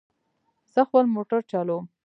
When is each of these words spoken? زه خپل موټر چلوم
زه 0.73 0.81
خپل 0.87 1.05
موټر 1.15 1.39
چلوم 1.51 1.83